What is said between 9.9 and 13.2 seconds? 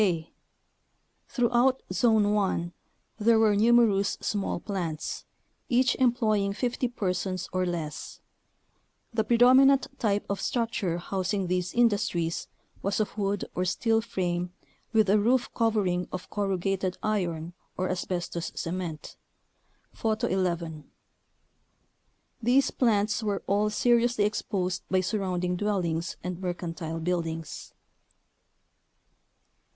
type of structure housing these industries was of